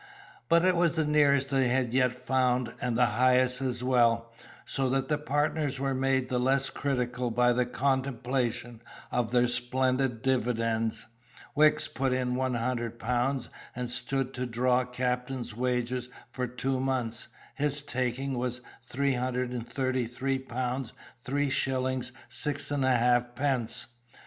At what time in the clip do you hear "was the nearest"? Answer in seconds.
0.75-1.49